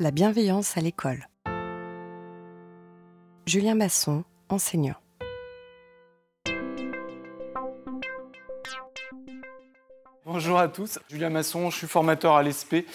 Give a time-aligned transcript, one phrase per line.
[0.00, 1.28] La bienveillance à l'école.
[3.46, 4.96] Julien Masson, enseignant.
[10.26, 12.86] Bonjour à tous, Julien Masson, je suis formateur à l'ESP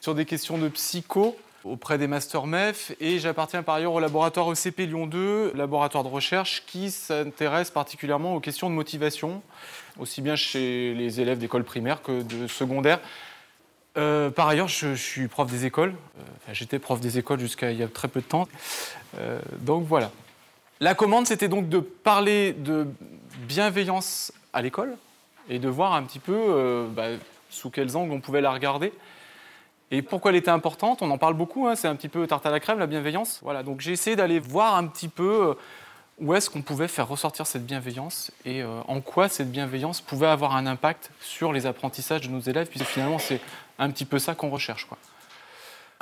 [0.00, 4.50] sur des questions de psycho auprès des Master MEF et j'appartiens par ailleurs au laboratoire
[4.50, 9.40] ECP Lyon 2, laboratoire de recherche qui s'intéresse particulièrement aux questions de motivation,
[10.00, 12.98] aussi bien chez les élèves d'école primaire que de secondaire.
[13.96, 15.94] Euh, par ailleurs, je, suis prof des écoles.
[16.50, 18.48] Euh, J'étais prof des écoles jusqu'à il y a très peu de temps.
[19.18, 20.10] Euh, donc voilà.
[20.80, 22.86] La commande, c'était donc de parler de
[23.46, 24.96] bienveillance à l'école
[25.48, 27.08] et de voir un petit peu bah,
[27.50, 28.92] sous quels angles on pouvait la regarder.
[29.90, 31.02] Et pourquoi elle était importante?
[31.02, 33.40] On en parle beaucoup, hein, c'est un petit peu tarte à la crème, la bienveillance.
[33.42, 35.54] Voilà, donc j'ai essayé d'aller voir un petit peu
[36.18, 40.56] où est-ce qu'on pouvait faire ressortir cette bienveillance et en quoi cette bienveillance pouvait avoir
[40.56, 43.40] un impact sur les apprentissages de nos élèves, puisque finalement c'est
[43.78, 44.86] un petit peu ça qu'on recherche.
[44.86, 44.96] Quoi.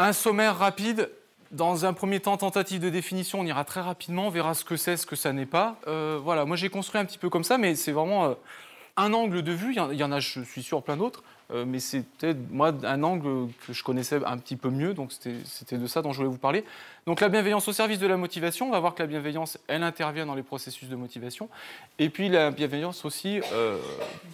[0.01, 1.11] Un sommaire rapide.
[1.51, 4.77] Dans un premier temps, tentative de définition, on ira très rapidement, on verra ce que
[4.77, 5.77] c'est, ce que ça n'est pas.
[5.89, 8.35] Euh, voilà, moi j'ai construit un petit peu comme ça, mais c'est vraiment euh,
[8.99, 9.75] un angle de vue.
[9.93, 11.23] Il y en a, je suis sûr, plein d'autres.
[11.51, 15.79] Euh, mais c'était moi un angle que je connaissais un petit peu mieux, donc c'était
[15.79, 16.63] de ça dont je voulais vous parler.
[17.07, 19.83] Donc la bienveillance au service de la motivation, on va voir que la bienveillance, elle
[19.83, 21.49] intervient dans les processus de motivation,
[21.99, 23.79] et puis la bienveillance aussi euh,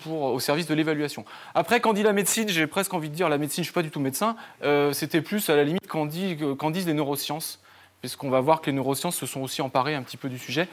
[0.03, 1.25] pour, au service de l'évaluation.
[1.55, 3.75] Après, quand dit la médecine, j'ai presque envie de dire la médecine, je ne suis
[3.75, 6.95] pas du tout médecin, euh, c'était plus à la limite quand, dit, quand disent les
[6.95, 7.61] neurosciences
[8.01, 10.69] puisqu'on va voir que les neurosciences se sont aussi emparées un petit peu du sujet.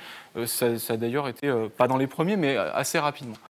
[0.48, 3.38] ça a d'ailleurs été, pas dans les premiers, mais assez rapidement.